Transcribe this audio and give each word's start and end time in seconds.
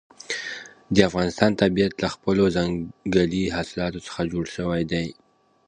د 0.93 0.97
افغانستان 1.09 1.51
طبیعت 1.61 1.93
له 2.03 2.07
خپلو 2.15 2.43
ځنګلي 2.55 3.43
حاصلاتو 3.55 4.03
څخه 4.07 4.21
جوړ 4.33 4.45
شوی 4.55 4.81
دی. 4.91 5.07